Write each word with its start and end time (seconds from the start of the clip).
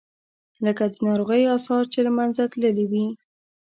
لکه 0.65 0.83
د 0.93 0.95
ناروغۍ 1.07 1.43
آثار 1.55 1.83
چې 1.93 1.99
له 2.05 2.11
منځه 2.17 2.43
تللي 2.51 2.85
وي. 2.91 3.07